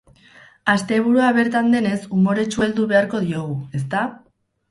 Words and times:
Asteburua 0.71 1.27
bertan 1.39 1.69
denez, 1.75 1.99
umoretsu 2.19 2.65
heldu 2.67 2.87
beharko 2.93 3.23
diogu, 3.29 3.61
ezta? 3.81 4.05